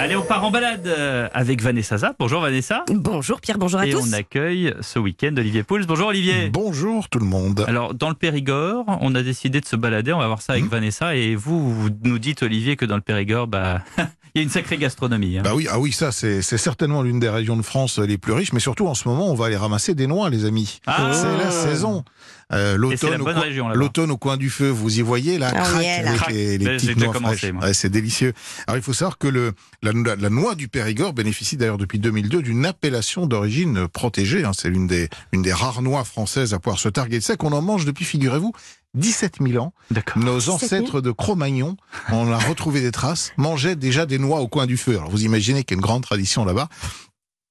[0.00, 2.14] Allez, on part en balade euh, avec Vanessa Zapp.
[2.20, 2.84] Bonjour Vanessa.
[2.88, 4.08] Bonjour Pierre, bonjour à Et tous.
[4.08, 5.84] on accueille ce week-end Olivier Pouls.
[5.88, 6.50] Bonjour Olivier.
[6.50, 7.64] Bonjour tout le monde.
[7.66, 10.12] Alors, dans le Périgord, on a décidé de se balader.
[10.12, 10.70] On va voir ça avec Mhm.
[10.70, 11.16] Vanessa.
[11.16, 13.80] Et vous, vous nous dites, Olivier, que dans le Périgord, bah,
[14.34, 15.38] il y a une sacrée gastronomie.
[15.38, 15.42] hein.
[15.42, 18.52] Bah oui, ah oui, ça c'est certainement l'une des régions de France les plus riches,
[18.52, 20.80] mais surtout en ce moment, on va aller ramasser des noix, les amis.
[20.86, 21.10] Ah.
[21.12, 22.04] c'est la saison.
[22.50, 23.78] Euh, Et la L'automne au, coin- région, là-bas.
[23.78, 25.64] l'automne au coin du feu, vous y voyez là, Ah, là.
[25.98, 26.30] avec Crac.
[26.30, 27.52] les, les Ben, petites déjà noix fraîches.
[27.60, 28.32] Ouais, c'est délicieux.
[28.66, 29.52] Alors il faut savoir que le,
[29.92, 34.44] la, la noix du Périgord bénéficie d'ailleurs depuis 2002 d'une appellation d'origine protégée.
[34.44, 34.52] hein.
[34.56, 37.52] C'est l'une des, une des rares noix françaises à pouvoir se targuer de ça, qu'on
[37.52, 38.52] en mange depuis, figurez-vous,
[38.94, 39.72] 17 000 ans.
[39.90, 40.22] D'accord.
[40.22, 40.54] Nos 17 000.
[40.56, 41.76] ancêtres de Cro-Magnon,
[42.10, 44.96] on a retrouvé des traces, mangeaient déjà des noix au coin du feu.
[44.96, 46.68] Alors vous imaginez qu'il y a une grande tradition là-bas.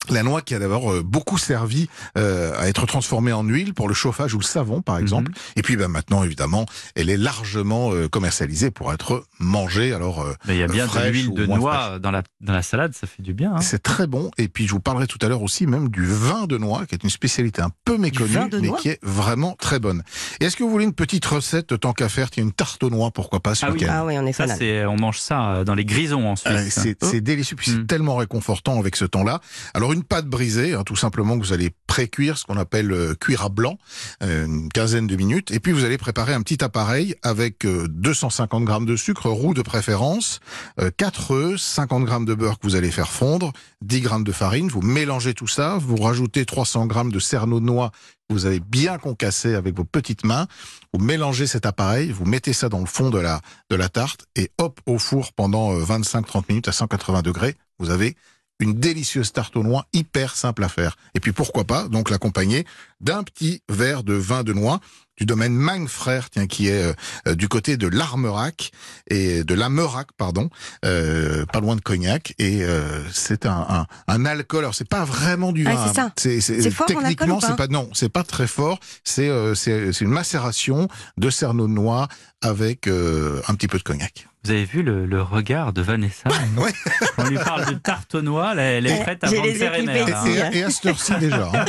[0.10, 3.88] La noix qui a d'abord euh, beaucoup servi euh, à être transformée en huile pour
[3.88, 5.32] le chauffage ou le savon, par exemple.
[5.55, 9.94] Et puis ben, maintenant, évidemment, elle est largement euh, commercialisée pour être mangée.
[9.94, 12.62] Alors euh, Mais il y a bien de l'huile de noix dans la, dans la
[12.62, 13.54] salade, ça fait du bien.
[13.55, 13.62] hein.
[13.62, 14.32] c'est très bon.
[14.38, 16.96] Et puis je vous parlerai tout à l'heure aussi même du vin de noix, qui
[16.96, 20.04] est une spécialité un peu méconnue, mais noix qui est vraiment très bonne.
[20.40, 22.84] Et Est-ce que vous voulez une petite recette tant qu'à faire y a une tarte
[22.84, 23.86] aux noix, pourquoi pas ce Ah oui.
[23.90, 26.52] Ah oui, on est Ça, c'est, on mange ça euh, dans les grisons en Suisse.
[26.54, 27.76] Euh, c'est c'est délicieux, puis Mm.
[27.82, 29.42] c'est tellement réconfortant avec ce temps-là.
[29.74, 33.15] Alors une pâte brisée, hein, tout simplement que vous allez pré-cuire, ce qu'on appelle euh,
[33.15, 33.77] cuire à blanc,
[34.23, 37.87] euh, une quinzaine de minutes, et puis vous allez préparer un petit appareil avec euh,
[37.90, 40.40] 250 grammes de sucre roux de préférence,
[40.79, 44.31] euh, 4 œufs, 50 grammes de beurre que vous allez faire fondre, 10 grammes de
[44.31, 47.91] farine, vous mélangez tout ça, vous rajoutez 300 grammes de cerneau de noix
[48.27, 50.48] que vous avez bien concassé avec vos petites mains,
[50.93, 54.25] vous mélangez cet appareil, vous mettez ça dans le fond de la, de la tarte,
[54.35, 58.15] et hop, au four pendant euh, 25-30 minutes à 180 degrés, vous avez
[58.60, 60.98] une délicieuse tarte aux noix hyper simple à faire.
[61.13, 62.66] Et puis pourquoi pas donc l'accompagner
[63.02, 64.80] d'un petit verre de vin de noix
[65.18, 66.94] du domaine Magne Frère, tiens, qui est euh,
[67.28, 68.72] euh, du côté de l'Armerac
[69.09, 70.50] et de la Meurac, pardon,
[70.86, 72.34] euh, pas loin de Cognac.
[72.40, 74.59] Et euh, c'est un, un, un alcool.
[74.59, 75.88] Alors c'est pas vraiment du Ah, vin.
[75.88, 76.02] c'est ça.
[76.03, 76.12] hein.
[76.18, 78.47] C'est, c'est- C'est fort en alcool techniquement ou pas c'est pas non, c'est pas très
[78.47, 78.80] fort.
[79.03, 80.88] C'est euh, c'est c'est une macération
[81.18, 82.08] de cerneau de noix
[82.42, 84.28] avec euh, un petit peu de cognac.
[84.44, 86.30] Vous avez vu le, le regard de Vanessa?
[86.58, 86.72] Ouais.
[87.18, 89.80] On lui parle de tarte aux noix, elle est Eh, prête à vendre faire et
[89.90, 90.52] hein.
[90.53, 91.52] Et, et à cette heure-ci déjà.
[91.53, 91.66] hein.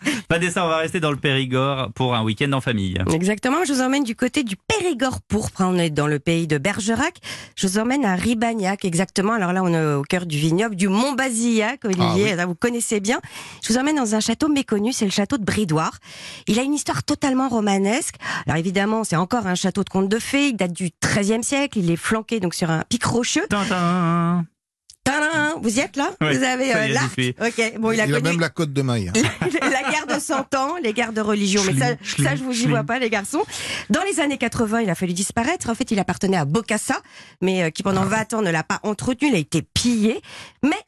[0.30, 2.96] Vanessa, on va rester dans le Périgord pour un week-end en famille.
[3.10, 6.58] Exactement, je vous emmène du côté du Périgord pourpre, on est dans le pays de
[6.58, 7.16] Bergerac.
[7.56, 9.32] Je vous emmène à Ribagnac, exactement.
[9.32, 13.00] Alors là, on est au cœur du vignoble, du Mont Basillac, Olivier, Ah vous connaissez
[13.00, 13.20] bien.
[13.62, 15.98] Je vous emmène dans un château méconnu, c'est le château de Bridoire.
[16.46, 18.16] Il a une histoire totalement romanesque.
[18.46, 21.78] Alors évidemment, c'est encore un château de conte de fées, il date du XIIIe siècle,
[21.78, 23.46] il est flanqué donc sur un pic rocheux.
[23.48, 24.44] Tintin.
[25.10, 26.10] Tadam vous y êtes là?
[26.20, 27.46] Vous avez euh.
[27.46, 29.10] Ok, bon, il a Il a connu même la côte de maille.
[29.62, 31.62] la guerre de 100 ans, les guerres de religion.
[31.64, 33.42] Mais ça, ça je vous y vois pas, les garçons.
[33.90, 35.68] Dans les années 80, il a fallu disparaître.
[35.70, 37.00] En fait, il appartenait à Bocassa,
[37.42, 39.28] mais euh, qui pendant 20 ans ne l'a pas entretenu.
[39.28, 40.20] Il a été pillé.
[40.62, 40.78] Mais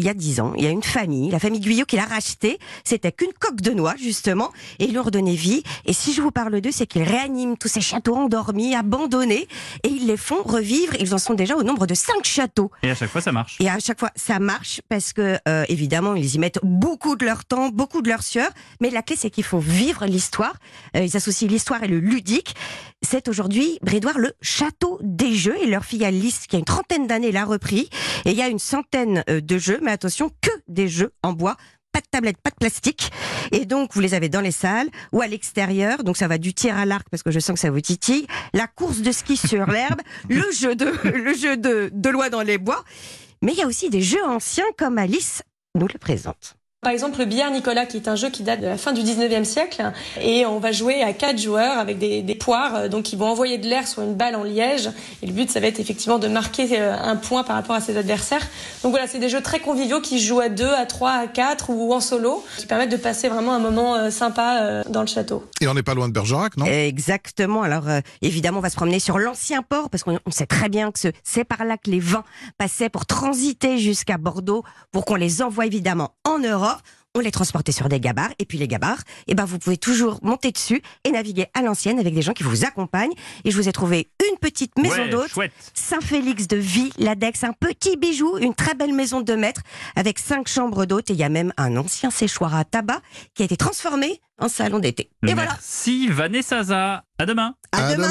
[0.00, 2.04] il y a 10 ans, il y a une famille, la famille Guyot, qui l'a
[2.04, 2.58] racheté.
[2.84, 5.62] C'était qu'une coque de noix, justement, et ils lui ont redonné vie.
[5.84, 9.46] Et si je vous parle d'eux, c'est qu'ils réaniment tous ces châteaux endormis, abandonnés,
[9.84, 10.94] et ils les font revivre.
[10.98, 12.70] Ils en sont déjà au nombre de 5 châteaux.
[12.82, 13.56] Et à chaque fois, ça marche.
[13.60, 17.26] Et à chaque fois, ça marche parce que, euh, évidemment, ils y mettent beaucoup de
[17.26, 18.48] leur temps, beaucoup de leur sueur.
[18.80, 20.54] Mais la clé, c'est qu'il faut vivre l'histoire.
[20.96, 22.54] Euh, ils associent l'histoire et le ludique.
[23.02, 25.56] C'est aujourd'hui, Brédoire, le château des jeux.
[25.62, 27.90] Et leur fille Alice, qui a une trentaine d'années, l'a repris.
[28.24, 31.32] Et il y a une centaine euh, de jeux, mais attention, que des jeux en
[31.32, 31.56] bois.
[31.92, 33.10] Pas de tablette, pas de plastique.
[33.50, 36.04] Et donc, vous les avez dans les salles ou à l'extérieur.
[36.04, 38.28] Donc, ça va du tir à l'arc parce que je sens que ça vous titille.
[38.52, 40.00] La course de ski sur l'herbe.
[40.28, 42.84] le jeu de, le jeu de, de loi dans les bois.
[43.42, 45.42] Mais il y a aussi des jeux anciens comme Alice
[45.74, 46.54] nous le présente.
[46.82, 49.02] Par exemple, le billard Nicolas, qui est un jeu qui date de la fin du
[49.02, 49.92] 19e siècle,
[50.22, 53.26] et on va jouer à quatre joueurs avec des, des poires, euh, donc ils vont
[53.26, 54.88] envoyer de l'air sur une balle en liège,
[55.22, 57.82] et le but, ça va être effectivement de marquer euh, un point par rapport à
[57.82, 58.40] ses adversaires.
[58.82, 61.26] Donc voilà, c'est des jeux très conviviaux qui se jouent à deux, à trois, à
[61.26, 65.06] quatre ou en solo, qui permettent de passer vraiment un moment euh, sympa dans le
[65.06, 65.44] château.
[65.60, 66.64] Et on n'est pas loin de Bergerac, non?
[66.64, 67.60] Exactement.
[67.60, 70.70] Alors euh, évidemment, on va se promener sur l'ancien port parce qu'on on sait très
[70.70, 72.24] bien que ce- c'est par là que les vins
[72.56, 76.68] passaient pour transiter jusqu'à Bordeaux, pour qu'on les envoie évidemment en Europe.
[77.16, 80.20] On les transportait sur des gabarres et puis les gabarres, eh ben vous pouvez toujours
[80.22, 83.10] monter dessus et naviguer à l'ancienne avec des gens qui vous accompagnent.
[83.44, 85.50] Et je vous ai trouvé une petite maison Ouais, d'hôtes chouette.
[85.74, 89.62] Saint-Félix de Vie, l'Adex, un petit bijou, une très belle maison de deux mètres
[89.96, 93.00] avec cinq chambres d'hôtes et il y a même un ancien séchoir à tabac
[93.34, 95.10] qui a été transformé en salon d'été.
[95.26, 97.02] Et voilà, Merci Vanessa Zaza.
[97.18, 97.54] À demain.
[97.72, 97.96] à, À demain.
[97.96, 98.08] demain.